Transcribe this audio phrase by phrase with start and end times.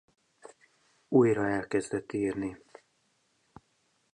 [1.07, 2.57] Újra elkezdett írni.